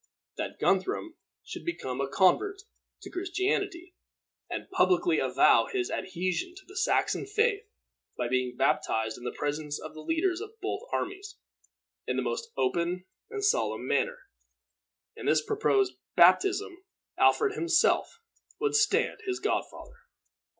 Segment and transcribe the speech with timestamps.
[0.35, 1.13] that Guthrum
[1.43, 2.63] should become a convert
[3.03, 3.93] to Christianity,
[4.49, 7.65] and publicly avow his adhesion to the Saxon faith
[8.17, 11.37] by being baptized in the presence of the leaders of both armies,
[12.07, 14.17] in the most open and solemn manner.
[15.15, 16.79] In this proposed baptism,
[17.19, 18.21] Alfred himself
[18.59, 19.97] would stand his godfather.